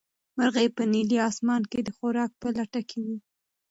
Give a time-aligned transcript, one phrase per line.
[0.37, 3.15] مرغۍ په نیلي اسمان کې د خوراک په لټه کې وه.